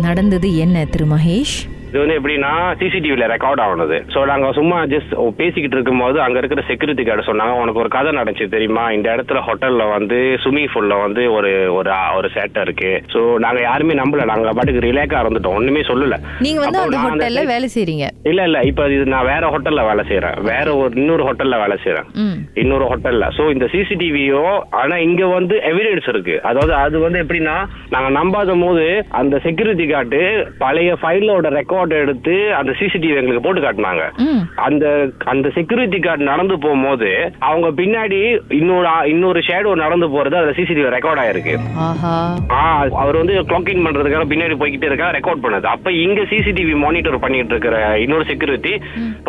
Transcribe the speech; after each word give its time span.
நடந்தது 0.00 0.56
என்ன 0.56 0.84
திரு 0.84 1.06
மகேஷ்? 1.06 1.56
இது 1.88 2.00
வந்து 2.00 2.16
எப்படின்னா 2.18 2.50
சிசிடிவில 2.80 3.26
ரெக்கார்ட் 3.32 3.60
ஆனது. 3.66 3.98
ஸோ 4.14 4.18
நாங்கள் 4.30 4.56
சும்மா 4.58 4.78
ஜஸ்ட் 4.92 5.12
பேசிக்கிட்டு 5.38 5.76
இருக்கும்போது 5.76 6.18
அங்க 6.24 6.38
இருக்கிற 6.40 6.62
செக்யூரிட்டி 6.70 7.04
கார்டு 7.04 7.28
சொன்னாங்க 7.28 7.54
உனக்கு 7.62 7.82
ஒரு 7.82 7.90
கதை 7.94 8.10
நடந்துச்சு 8.18 8.54
தெரியுமா? 8.54 8.84
இந்த 8.96 9.08
இடத்துல 9.14 9.40
ஹோட்டல்ல 9.46 9.84
வந்து 9.94 10.18
ஸ்விம்மிங் 10.42 10.72
பூல்ல 10.74 10.96
வந்து 11.04 11.22
ஒரு 11.36 11.50
ஒரு 11.78 11.90
ஒரு 12.18 12.28
சேட்டை 12.34 12.62
இருக்கு. 12.66 12.90
ஸோ 13.14 13.20
நாங்க 13.44 13.60
யாருமே 13.68 13.96
நம்பல. 14.00 14.26
நாங்க 14.32 14.54
பாட்டுக்கு 14.58 14.84
ரிலேக்கா 14.88 15.22
இருந்துட்டோம். 15.22 15.56
ஒண்ணுமே 15.60 15.82
சொல்லல. 15.90 16.18
நீங்க 16.46 16.60
வந்து 16.64 16.82
அந்த 16.84 17.00
ஹோட்டல்ல 17.04 17.44
வேலை 17.52 17.70
செய்றீங்க. 17.76 18.06
இல்ல 18.32 18.40
இல்ல. 18.48 18.58
இப்ப 18.70 18.88
இது 18.96 19.06
நான் 19.14 19.30
வேற 19.32 19.44
ஹோட்டல்ல 19.54 19.84
வேலை 19.90 20.04
செய்யறேன் 20.10 20.36
வேற 20.50 20.66
ஒரு 20.82 20.92
இன்னொரு 21.02 21.26
ஹோட்டல்ல 21.28 21.62
வேலை 21.64 21.78
செய்யறேன் 21.84 22.08
இன்னொரு 22.64 22.86
ஹோட்டல்ல 22.92 23.30
சோ 23.38 23.46
இந்த 23.54 23.68
சிசிடிவியோ 23.74 24.44
ஆனா 24.82 24.94
இங்க 25.08 25.22
வந்து 25.36 25.56
எவிடன்ஸ் 25.72 26.10
இருக்கு. 26.14 26.36
அதாவது 26.50 26.74
அது 26.84 26.96
வந்து 27.06 27.22
எப்படின்னா 27.24 27.56
நாங்க 27.96 28.08
நம்பாத 28.18 28.56
போது 28.66 28.86
அந்த 29.20 29.34
செக்யூரிட்டி 29.48 29.88
கார்டு 29.94 30.22
பழைய 30.62 30.92
ஃபைலோட 31.00 31.46
ரெக்கார்ட் 31.58 31.76
எடுத்து 32.02 32.34
அந்த 32.58 32.72
சிசிடிவி 32.78 33.18
எங்களுக்கு 33.20 33.44
போட்டு 33.46 33.62
காட்டினாங்க. 33.64 34.04
அந்த 34.66 34.84
அந்த 35.32 35.46
செக்யூரிட்டி 35.56 35.98
கார்டு 36.06 36.30
நடந்து 36.30 36.54
போகும்போது 36.64 37.10
அவங்க 37.48 37.68
பின்னாடி 37.80 38.20
இன்னொரு 38.58 38.88
இன்னொரு 39.12 39.42
ஷேடோ 39.48 39.72
நடந்து 39.84 40.08
போறது 40.14 40.38
அதுல 40.40 40.54
சிசிடிவி 40.58 40.88
ரெக்கார்ட் 40.96 41.22
ஆயிருக்கு. 41.24 41.54
அவர் 43.02 43.20
வந்து 43.20 43.34
கிளாக்கிங் 43.50 43.84
பண்றதுக்காக 43.86 44.26
பின்னாடி 44.32 44.56
போய்கிட்டே 44.62 44.90
இருக்கா 44.90 45.10
ரெக்கார்ட் 45.18 45.44
பண்ணுது. 45.44 45.68
அப்ப 45.74 45.92
இங்க 46.04 46.20
சிசிடிவி 46.32 46.74
மானிட்டர் 46.84 47.22
பண்ணிட்டு 47.24 47.54
இருக்கிற 47.54 47.76
இன்னொரு 48.04 48.24
செக்யூரிட்டி 48.30 48.72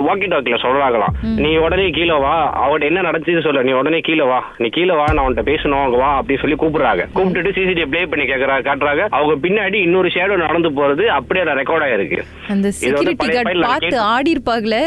வாக்கி 0.08 0.28
டாக்கில 0.34 0.60
சொல்றாங்களாம். 0.66 1.16
நீ 1.44 1.52
உடனே 1.66 1.88
கீழே 1.98 2.18
வா. 2.26 2.36
அவட்ட 2.66 2.90
என்ன 2.92 3.04
நடந்துச்சு 3.10 3.46
சொல்ல. 3.48 3.64
நீ 3.68 3.72
உடனே 3.82 4.00
கீழே 4.10 4.26
வா. 4.32 4.40
நீ 4.62 4.70
கீழே 4.78 4.96
வா 5.00 5.06
நான் 5.12 5.24
அவன்கிட்ட 5.24 5.46
பேசணும் 5.52 5.84
அங்க 5.86 5.98
வா 6.04 6.10
அப்படி 6.20 6.40
சொல்லி 6.42 6.58
கூப்பிடுறாங்க. 6.62 7.06
கூப்பிட்டுட்டு 7.18 7.56
சிசிடிவி 7.58 7.90
ப்ளே 7.94 8.04
பண்ணி 8.12 8.26
கேக்குறா 8.32 8.56
காட்டுறாங்க. 8.68 9.06
அவங்க 9.18 9.36
பின்னாடி 9.48 9.78
இன்னொரு 9.88 10.12
ஷேடோ 10.16 10.38
நடந்து 10.46 10.70
போறது 10.80 11.06
அப்படியே 11.18 11.46
ரெக்கார்ட் 11.62 11.86
ஆயிருக்கு. 11.88 12.20
அந்த 12.54 12.68
செக்யூரிட்டி 12.80 13.28
கார்டு 13.36 13.64
பார்த்து 13.70 13.98
ஆடி 14.14 14.30
இருப்பாங்களே 14.36 14.84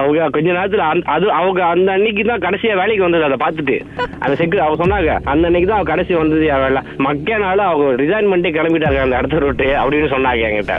அவங்க 0.00 0.28
கொஞ்ச 0.36 0.48
நேரத்துல 0.58 0.86
அது 1.14 1.26
அவங்க 1.40 1.60
அந்த 1.74 1.90
அன்னைக்கு 1.96 2.22
தான் 2.30 2.44
கடைசியா 2.46 2.78
வேலைக்கு 2.80 3.06
வந்தது 3.06 3.26
அதை 3.28 3.38
பார்த்துட்டு. 3.44 3.76
அந்த 4.24 4.34
செக்யூ 4.40 4.62
அவங்க 4.64 4.78
சொன்னாங்க 4.82 5.12
அந்த 5.32 5.44
அன்னைக்கு 5.48 5.68
தான் 5.72 5.90
கடைசி 5.92 6.12
வந்தது 6.20 6.46
வேலை. 6.64 6.82
மக்கனால 7.06 7.58
அவங்க 7.70 7.88
ரிசைன் 8.02 8.30
பண்ணிட்டு 8.30 8.56
கிளம்பிட்டாங்க 8.56 9.00
அந்த 9.04 9.20
இடத்த 9.20 9.44
விட்டு 9.46 9.68
அப்படின்னு 9.82 10.08
சொன்னாங்க 10.14 10.48
என்கிட்ட. 10.48 10.76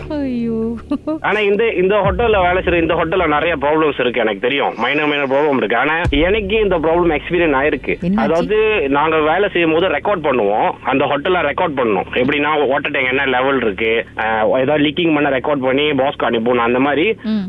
ஆனா 1.30 1.40
இந்த 1.50 1.64
இந்த 1.82 1.96
ஹோட்டல்ல 2.06 2.40
வேலை 2.48 2.60
செய்யற 2.64 2.82
இந்த 2.84 2.96
ஹோட்டல்ல 3.00 3.28
நிறைய 3.36 3.54
ப்ராப்ளம்ஸ் 3.64 4.02
இருக்கு 4.04 4.24
எனக்கு 4.26 4.46
தெரியும். 4.48 4.74
மைனர் 4.84 5.10
மைனர் 5.12 5.32
ப்ராப்ளம் 5.34 5.60
இருக்கு. 5.62 5.80
ஆனா 5.84 5.96
எனக்கு 6.28 6.56
இந்த 6.66 6.78
ப்ராப்ளம் 6.86 7.16
எக்ஸ்பீரியன்ஸ் 7.20 7.60
ஆயிருக்கு? 7.62 7.96
அதாவது 8.26 8.58
நாங்க 8.98 9.18
வேலை 9.32 9.50
செய்யும் 9.56 9.76
போது 9.76 9.94
ரெக்கார்ட் 9.98 10.26
பண்ணுவோம். 10.28 10.70
அந்த 10.94 11.04
ஹோட்டல்ல 11.12 11.42
ரெக்கார்ட் 11.50 11.78
பண்ணும். 11.82 12.08
எப்படின்னா 12.22 12.52
வாட்டர் 12.74 12.94
டேங்க் 12.96 13.12
என்ன 13.14 13.26
லெவல் 13.36 13.62
இருக்கு 13.66 13.92
ஏதாவது 14.62 14.84
லீக்கிங் 14.86 15.16
பண்ண 15.16 15.30
ரெக்கார்ட் 15.38 15.51
பண்ணி 15.60 15.86
பாஸ்க்கு 16.02 16.28
அனுப்பணும் 16.30 16.66
அந்த 16.68 16.80
மாதிரி. 16.80 17.06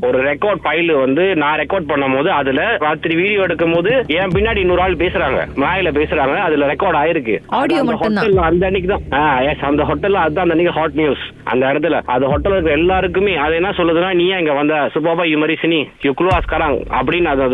ஒரு 0.06 0.19
ரெக்கார்ட் 0.31 0.62
ஃபைல் 0.64 0.92
வந்து 1.00 1.25
நான் 1.42 1.58
ரெக்கார்ட் 1.58 1.91
பண்ணும் 1.91 2.17
போது 2.17 2.31
அதுல 2.33 2.62
ராத்திரி 2.86 3.14
வீடியோ 3.20 3.42
எடுக்கும் 3.42 3.72
போது 3.72 3.92
என் 4.19 4.34
பின்னாடி 4.36 4.62
இன்னொரு 4.64 4.83
ஆள் 4.83 5.00
பேசுறாங்க. 5.03 5.41
மலாயில 5.62 5.92
பேசுறாங்க. 5.98 6.36
அதுல 6.47 6.67
ரெக்கார்ட் 6.72 7.00
ஆயிருக்கு. 7.03 7.36
Audio 7.61 7.78
அது 8.22 8.41
அந்த 8.48 8.67
அன்னைக்கு 8.67 8.89
தான். 8.94 9.05
எஸ் 9.50 9.64
அந்த 9.70 9.83
ஹோட்டல்ல 9.91 10.22
அதுதான் 10.25 10.44
அந்த 10.44 10.56
அன்னைக்கு 10.56 10.77
ஹாட் 10.78 10.98
நியூஸ் 11.00 11.25
அந்த 11.53 11.62
இடத்துல. 11.72 12.00
அது 12.14 12.31
ஹோட்டல்ல 12.33 12.56
இருக்க 12.56 12.78
எல்லாருக்குமே 12.81 13.34
அது 13.44 13.55
என்ன 13.61 13.70
சொல்லுதுன்னா 13.78 14.11
நீ 14.20 14.27
இங்க 14.41 14.53
வந்த? 14.53 14.75
சுபாபா 14.94 15.25
இது 15.31 15.41
மாதிரி 15.42 15.56
சினி. 15.62 15.81
யூ 16.06 16.12
குளுவாஸ் 16.20 16.50
கராங். 16.53 16.78
அப்படின்னு 16.98 17.31
அது 17.33 17.48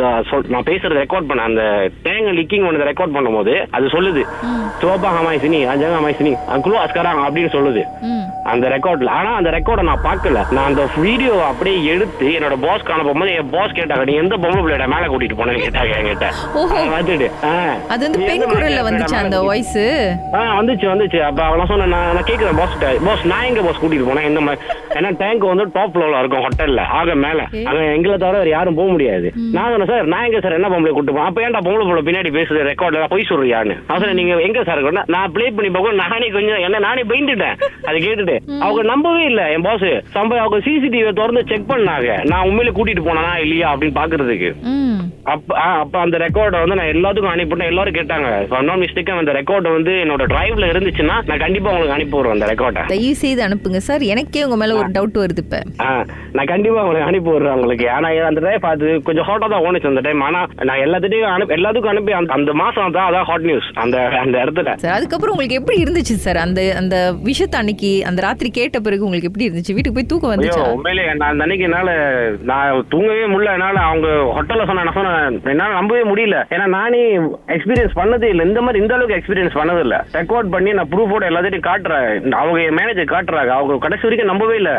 நான் 0.55 0.69
பேசுறது 0.71 1.01
ரெக்கார்ட் 1.03 1.29
பண்ண 1.31 1.43
அந்த 1.51 1.63
தேங்க 2.07 2.33
லீக்கிங் 2.39 2.67
பண்ணதை 2.67 2.87
ரெக்கார்ட் 2.91 3.17
பண்ணும்போது 3.17 3.55
அது 3.79 3.87
சொல்லுது. 3.97 4.25
சுபாபா 4.83 5.11
ஹமாய் 5.19 5.43
சினி. 5.45 5.61
அஜங்க 5.75 5.95
ஹமாய் 5.99 6.19
சினி. 6.21 6.35
குளுவாஸ் 6.67 6.97
கராங் 6.99 7.25
அப்படின்னு 7.27 7.55
சொல்லுது. 7.57 7.85
அந்த 8.53 8.67
ரெக்கார்ட்ல 8.75 9.11
ஆனா 9.19 9.31
அந்த 9.39 9.51
ரெக்கார்டை 9.57 9.85
நான் 9.89 10.05
பார்க்கல. 10.07 10.43
நான் 10.57 10.69
அந்த 10.71 10.83
வீடியோ 11.05 11.35
அப்படியே 11.51 11.79
எடுத்து 11.95 12.27
என்னோட 12.39 12.57
பாஸ் 12.65 12.87
காண 12.89 13.01
போகும்போது 13.03 13.35
என் 13.41 13.51
பாஸ் 13.55 13.77
கேட்டாங்க 13.79 14.05
நீ 14.11 14.15
எந்த 14.23 14.35
பொம்பளை 14.43 14.63
பிள்ளைட 14.65 14.87
மேல 14.95 15.07
கூட்டிட்டு 15.13 15.39
போனேன்னு? 15.41 15.65
கேட்டாங்க 15.67 15.95
என்கிட்ட. 16.01 16.29
வந்துட்டு. 16.97 17.29
அது 17.95 18.03
வந்து 18.07 18.21
பெண் 18.29 18.47
குரல்ல 18.53 18.83
வந்துச்சு 18.89 19.19
அந்த 19.23 19.41
வாய்ஸ் 19.49 19.77
ஆ 20.39 20.43
வந்துச்சு 20.61 20.87
வந்துச்சு. 20.93 21.21
அப்ப 21.29 21.41
அவன் 21.49 21.71
சொன்னேன் 21.73 21.93
நான் 21.95 22.13
நான் 22.17 22.29
கேக்குறேன் 22.31 22.61
பாஸ் 22.63 22.77
பாஸ் 23.09 23.25
நான் 23.33 23.47
எங்க 23.51 23.63
பாஸ் 23.69 23.81
கூட்டிட்டு 23.83 24.09
போனேன்? 24.11 24.29
இந்த 24.33 24.43
மாதிரி? 24.47 24.61
ஏன்னா 24.99 25.11
டேங்க் 25.23 25.49
வந்து 25.53 25.67
டாப் 25.77 25.93
ஃப்ளோர்ல 25.95 26.21
இருக்கும் 26.23 26.45
ஹோட்டல்ல 26.47 26.85
ஆக 27.01 27.15
மேல. 27.25 27.41
அங்க 27.71 27.81
எங்களை 27.97 28.17
தவிர 28.25 28.37
வேற 28.43 28.51
யாரும் 28.57 28.79
போக 28.81 28.89
முடியாது. 28.95 29.29
நான் 29.57 29.71
சொன்னேன் 29.73 29.91
சார் 29.93 30.13
நான் 30.15 30.27
எங்க 30.29 30.41
சார் 30.45 30.59
என்ன 30.59 30.71
பொம்பளை 30.75 30.93
கூட்டு 30.97 31.13
போனேன்? 31.17 31.31
அப்ப 31.31 31.45
ஏன்டா 31.47 31.63
பொம்பளை 31.67 31.85
பொம்பளை 31.89 32.05
பின்னாடி 32.09 32.33
பேசுது 32.39 32.69
ரெக்கார்ட்ல 32.71 33.07
போய் 33.15 33.31
சொல்றியான்னு. 33.33 33.77
சொன்னேன், 33.91 34.19
நீங்க 34.21 34.35
எங்க 34.49 34.63
சார்? 34.71 34.83
நான் 35.17 35.33
ப்ளே 35.37 35.47
பண்ணி 35.57 35.71
பார்க்க 35.77 36.01
நானே 36.03 36.29
கொஞ்சம் 36.37 36.63
என்ன 36.67 36.83
நானே 36.89 37.03
பயந்துட்டேன். 37.13 37.59
அதை 37.89 37.99
கேட்டுட்டு. 38.07 38.38
அவங்க 38.61 38.83
நம்பவே 38.83 39.25
இல்ல. 39.25 39.51
என் 39.51 39.63
பாஸ் 39.63 39.87
சம்ப 40.15 40.33
அவங்க 40.37 40.59
சிசிடிவி 40.59 41.13
திறந்து 41.13 41.45
செக் 41.49 41.71
பண்ணாங்க. 41.71 42.11
நான் 42.25 42.47
உண்மையிலே 42.47 42.77
கூட்டிட்டு 42.77 43.05
போனா 43.05 43.37
இல்லையா 43.37 43.75
அப்படின்னு 43.75 43.99
பாக்குறதுக்கு. 43.99 44.51
அப்ப 45.77 45.99
அந்த 45.99 46.17
ரெக்கார்டை 46.19 46.59
வந்து 46.61 46.77
நான் 46.77 46.93
எல்லாத்துக்கும் 46.93 47.33
அனுப்பிட்டேன் 47.33 47.67
எல்லாரும் 47.67 47.95
கேட்டாங்க. 47.95 48.29
நான் 48.63 48.81
மிஸ்டேக் 48.81 49.11
அந்த 49.15 49.33
ரெக்கார்டு 49.33 49.73
வந்து 49.73 49.93
என்னோட 50.03 50.25
டிரைவ்ல 50.29 50.71
இருந்துச்சுன்னா 50.71 51.17
நான் 51.25 51.39
கண்டிப்பா 51.39 51.71
உங்களுக்கு 51.71 51.97
அனுப்பி 51.97 52.17
விடுவேன் 52.17 52.37
அந்த 52.37 52.49
ரெக்கார்டை 52.53 52.83
தயவு 52.87 53.15
செய்து 53.17 53.43
அனுப்புங்க 53.47 53.81
சார். 53.83 54.03
எனக்கே 54.09 54.45
உங்க 54.45 54.57
மேல 54.57 54.77
ஒரு 54.77 54.89
டவுட் 54.89 55.19
வருது 55.19 55.43
இப்ப. 55.45 55.61
நான் 56.33 56.47
கண்டிப்பா 56.47 56.81
உங்களுக்கு 56.83 57.09
அனுப்பி 57.09 57.31
விடுறேன் 57.31 57.57
உங்களுக்கு. 57.57 57.91
ஆனா 57.91 58.09
அந்த 58.27 58.41
டைம் 58.41 58.67
அது 58.71 59.03
கொஞ்சம் 59.03 59.25
ஹாட்டா 59.25 59.49
தான் 59.49 59.63
ஓணுச்சு 59.63 59.87
அந்த 59.87 60.01
டைம் 60.01 60.21
ஆனா 60.21 60.41
நான் 60.63 60.79
எல்லாத்துட்டையும் 60.79 61.31
அனுப்பி 61.31 61.55
எல்லாத்துக்கும் 61.55 61.87
அனுப்பி 61.87 62.13
அந்த- 62.13 62.33
அந்த 62.33 62.53
மாசம் 62.55 62.93
தான் 62.93 63.09
அதான் 63.09 63.25
ஹாட் 63.25 63.41
நியூஸ் 63.43 63.69
அந்த 63.77 63.97
அந்த 64.19 64.37
இடத்துல. 64.39 64.75
சார் 64.77 64.93
அதுக்கப்புறம் 64.93 65.35
உங்களுக்கு 65.35 65.59
எப்படி 65.61 65.83
இருந்துச்சு 65.83 66.17
சார்? 66.25 66.37
அந்த 66.39 66.61
அந்த 66.77 66.97
விஷயத்த 67.25 67.57
அன்னைக்கு 67.57 67.91
அந்த 68.05 68.21
ராத்திரி 68.29 68.51
கேட்ட 68.59 68.79
பிறகு 68.87 69.05
உங்களுக்கு 69.07 69.29
எப்படி 69.31 69.47
இருந்துச்சு? 69.49 69.75
வீட்டுக்கு 69.77 69.97
போய் 69.99 70.11
தூக்கம் 70.11 70.33
வந்துச்சா? 70.33 70.65
உண்மையிலே 70.77 71.05
நான் 71.21 71.43
அன்னைக்கு 71.45 71.67
என்னால 71.69 71.91
நான் 72.51 72.85
தூங்கவே 72.93 73.25
முடியல. 73.33 73.53
என்னால 73.59 73.79
அவங்க 73.91 74.09
ஹோட்டல்ல 74.37 74.65
சொன்ன 74.69 74.83
நான் 74.87 74.97
சொன்னேன் 74.97 75.39
என்னால 75.53 75.77
நம்பவே 75.79 76.03
முடியல. 76.11 76.39
ஏன்னா 76.55 76.67
நானே 76.79 77.01
எக்ஸ்பீரியன்ஸ் 77.55 77.95
பண்ணதே 78.01 78.29
இல்லை. 78.33 78.45
இந்த 78.51 78.61
மாதிரி 78.65 78.83
இந்த 78.83 78.95
அளவுக்கு 78.97 79.19
எக்ஸ்பீரியன்ஸ் 79.19 79.57
பண்ணது 79.61 79.83
இல்ல 79.87 79.97
ரெக்கார்ட் 80.19 80.51
பண்ணி 80.55 80.73
நான் 80.79 80.91
ப்ரூஃபோட 80.93 81.29
எல்லாத்தையும் 81.31 81.67
காட்டுறேன். 81.69 82.35
அவங்க 82.41 82.59
மேனேஜர் 82.79 83.13
காட்டுறாங்க. 83.15 83.53
அவங்க 83.59 83.79
கடைசி 83.87 84.07
வரைக்கும் 84.07 84.31
நம்பவே 84.33 84.57
இல்ல. 84.61 84.73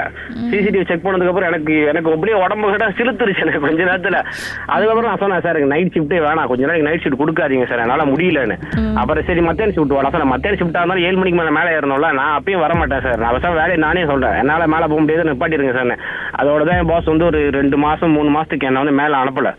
சிசிடிவி 0.52 0.86
செக் 0.92 1.06
பண்ணதுக்கு 1.08 1.34
அப்புறம் 1.34 1.50
எனக்கு 1.52 1.74
எனக்கு 1.94 2.14
அப்படியே 2.18 2.38
உடம்பு 2.44 2.72
கிட்ட 2.74 2.90
சிலுத்துருச்சு 3.00 3.44
எனக்கு 3.46 3.64
கொஞ்ச 3.68 3.82
நேரத்துல. 3.90 4.20
அதுக்கப்புறம் 4.76 5.10
நான் 5.12 5.24
சொன்னேன் 5.24 5.44
சார் 5.48 5.62
நைட் 5.74 5.94
ஷிஃப்ட்டே 5.96 6.22
வேணாம். 6.28 6.50
கொஞ்ச 6.54 6.62
நாளைக்கு 6.68 6.88
நைட் 6.90 7.04
ஷிஃப்ட் 7.06 7.22
கொடுக்காதீங்க 7.24 7.68
சார். 7.72 7.84
என்னால 7.86 8.06
முடியலன்னு. 8.14 8.58
அப்புறம் 9.02 9.28
சரி 9.32 9.44
மத்தியான 9.50 9.76
ஷிஃப்ட் 9.78 9.98
வரலாம் 9.98 10.16
சார் 10.18 10.32
மத்தியான 10.36 10.60
ஷிஃப்டா 10.62 10.80
இருந்தாலும் 10.82 11.08
ஏழு 11.10 11.20
மணிக்கு 11.22 11.42
மேல 11.42 11.56
மேலே 11.60 11.76
ஏறணும்ல. 11.80 12.14
நான் 12.22 12.36
அப்பயும் 12.40 12.64
வர 12.66 12.74
மாட்டேன் 12.82 13.06
சார் 13.08 13.26
அவசரம் 13.30 13.60
வேலையை 13.62 13.78
நானே 13.86 14.04
சொல்றேன். 14.12 14.38
என்னால 14.42 14.68
மேல 14.74 14.88
போக 14.92 15.02
முடியாது 15.04 15.30
நிப்பாட்டிருங்க 15.30 15.76
சார் 15.78 15.96
அதோட 16.42 16.62
தான் 16.70 16.80
என் 16.82 16.92
பாஸ் 16.94 17.12
வந்து 17.14 17.30
ஒரு 17.30 17.42
ரெண்டு 17.60 17.80
மாசம் 17.86 18.16
மூணு 18.18 18.30
மாசத்துக்கு 18.36 18.70
என்ன 18.70 18.84
வந்து 18.84 19.00
மேல 19.02 19.22
அனுப்பல. 19.24 19.52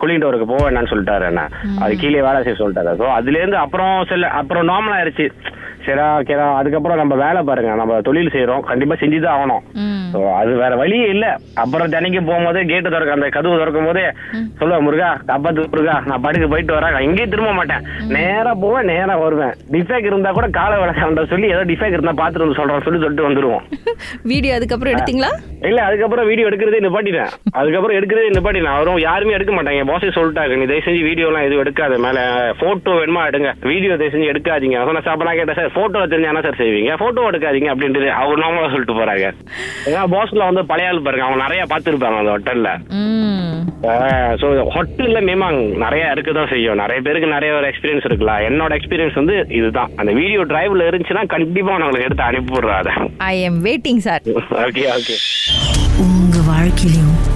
கூலிங் 0.00 0.22
டவருக்கு 0.22 0.48
போக 0.48 0.62
வேணாம்னு 0.64 0.90
சொல்லிட்டாரு 0.92 1.24
என்ன. 1.32 1.42
அது 1.84 1.92
கீழே 2.00 2.24
வேலை 2.26 2.40
செய்ய 2.46 2.56
சொல்லிட்டாரு. 2.58 2.90
ஸோ 3.00 3.06
அதுல 3.18 3.38
இருந்து 3.40 3.58
அப்புறம் 3.64 3.94
சில 4.10 4.28
அப்புறம் 4.40 4.68
நார்மல் 4.72 4.96
ஆயிருச்சு. 4.96 5.26
சரியா 5.86 6.06
ஓகேடா 6.18 6.46
அதுக்கப்புறம் 6.58 7.00
நம்ம 7.00 7.14
வேலை 7.22 7.40
பாருங்க. 7.48 7.72
நம்ம 7.80 8.00
தொழில் 8.08 8.32
செய்யறோம் 8.34 8.64
கண்டிப்பா 8.70 8.94
செஞ்சுதான் 9.02 9.36
ஆகணும். 9.36 9.64
ஸோ 10.16 10.22
அது 10.40 10.52
வேற 10.60 10.74
வழியே 10.80 11.06
இல்ல. 11.14 11.24
அப்புறம் 11.62 11.90
தினைக்கு 11.94 12.20
போகும்போது 12.28 12.60
கேட்டு 12.70 12.92
திறக்க 12.92 13.16
அந்த 13.16 13.28
கதவு 13.34 13.58
திறக்கும் 13.60 13.88
போதே 13.88 14.04
சொல்லுவேன் 14.60 14.84
முருகா 14.86 15.08
காப்பாத்து 15.30 15.66
முருகா 15.72 15.96
நான் 16.08 16.22
படுக்க 16.26 16.46
போயிட்டு 16.52 16.76
வரேன். 16.76 16.98
எங்கேயும் 17.06 17.32
திரும்ப 17.32 17.50
மாட்டேன். 17.58 17.82
நேரா 18.16 18.52
போவேன் 18.62 18.88
நேரா 18.92 19.14
வருவேன். 19.22 19.52
டிஃபெக்ட் 19.74 20.08
இருந்தா 20.10 20.30
கூட 20.38 20.46
காலை 20.58 20.76
விளக்காண்ட 20.82 21.24
சொல்லி 21.32 21.48
ஏதோ 21.54 21.64
டிஃபெக்ட் 21.70 21.96
இருந்தா 21.98 22.14
பாத்துட்டு 22.20 22.44
வந்து 22.44 22.58
சொல்றேன் 22.60 22.86
சொல்லி 22.86 23.00
சொல்லிட்டு 23.02 23.26
வந்துருவோம். 23.28 23.64
வீடியோ 24.32 24.54
அதுக்கப்புறம் 24.58 24.94
எடுத்தீங்களா? 24.94 25.30
இல்ல 25.70 25.78
அதுக்கப்புறம் 25.88 26.28
வீடியோ 26.30 26.48
எடுக்கிறதே 26.50 26.82
நிப்பாட்டிட்டேன். 26.86 27.30
அதுக்கப்புறம் 27.60 27.96
எடுக்கிறதே 27.98 28.32
நிப்பாட்டினேன் 28.36 28.76
அவரும் 28.76 29.02
யாருமே 29.08 29.36
எடுக்க 29.38 29.52
மாட்டாங்க. 29.58 29.84
பாஸே 29.92 30.10
சொல்லிட்டாங்க 30.18 30.58
நீ 30.60 30.66
தயவு 30.72 30.86
செஞ்சு 30.88 31.04
வீடியோ 31.08 31.28
எல்லாம் 31.30 31.46
எதுவும் 31.48 31.64
எடுக்காத. 31.64 31.98
மேல 32.06 32.18
போட்டோ 32.62 32.94
வேணுமா 33.00 33.22
எடுங்க. 33.30 33.52
வீடியோ 33.70 33.92
தயவு 34.00 34.14
செஞ்சு 34.16 34.32
எடுக்காதீங்க. 34.32 34.76
நான் 34.78 34.88
சொன்னேன் 34.90 35.08
சாப்பிட 35.08 35.28
நான் 35.30 35.40
கேட்டேன் 35.40 35.60
சார் 35.60 35.76
போட்டோ 35.78 36.04
தெரிஞ்சா 36.14 36.32
என்ன 36.32 36.44
சார் 36.48 36.60
செய்வீங்க? 36.62 36.92
போட்டோ 37.04 37.28
எடுக்காதீங்க. 37.32 37.70
அப்படின்ட்டு 37.74 38.10
அவர் 38.22 38.42
நார்மலா 38.44 38.72
சொல்லிட்டு 38.74 38.98
போறாங்க 39.00 39.26
ஏன்னா 39.88 40.02
பாஸ்ல 40.14 40.46
வந்து 40.48 40.62
பழைய 40.70 40.90
ஆள் 40.90 41.04
பாருங்க. 41.06 41.24
அவங்க 41.26 41.42
நிறைய 41.44 41.62
பார்த்துருப்பாங்க 41.72 42.20
அந்த 42.22 42.32
ஹோட்டல்ல 42.34 42.70
ஸோ 44.40 44.46
ஹோட்டல்ல 44.74 45.18
மேமாங் 45.28 45.58
நிறைய 45.84 46.04
இருக்குதான் 46.14 46.50
செய்யும். 46.52 46.80
நிறைய 46.82 46.98
பேருக்கு 47.06 47.34
நிறைய 47.34 47.52
ஒரு 47.58 47.66
எக்ஸ்பீரியன்ஸ் 47.70 48.06
இருக்குல்ல 48.08 48.34
என்னோட 48.48 48.72
எக்ஸ்பீரியன்ஸ் 48.78 49.20
வந்து 49.20 49.36
இதுதான். 49.58 49.92
அந்த 50.00 50.12
வீடியோ 50.20 50.42
டிரைவ்ல 50.52 50.88
இருந்துச்சுன்னா 50.88 51.24
கண்டிப்பா 51.34 51.72
நான் 51.72 51.86
உங்களுக்கு 51.86 52.08
எடுத்து 52.08 52.28
அனுப்பி 52.28 52.54
விடுறேன் 52.56 53.12
I 53.30 53.34
am 53.48 53.60
waiting 53.68 54.02
sir 54.08 54.22
okay 54.66 54.84
okay 54.96 55.16
உங்க 56.06 56.38
வாழ்க்கையிலும் 56.50 57.15